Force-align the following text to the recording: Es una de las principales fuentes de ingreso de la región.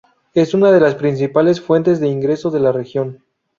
Es 0.33 0.55
una 0.55 0.71
de 0.71 0.79
las 0.79 0.95
principales 0.95 1.61
fuentes 1.61 1.99
de 1.99 2.07
ingreso 2.07 2.49
de 2.49 2.59
la 2.59 2.71
región. 2.71 3.23